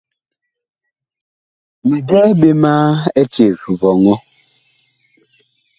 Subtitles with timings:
[1.87, 2.73] Mi byɛɛ ɓe ma
[3.21, 4.15] eceg vɔŋɔ.